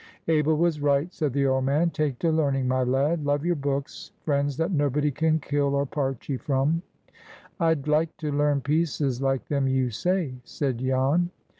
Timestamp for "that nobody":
4.57-5.11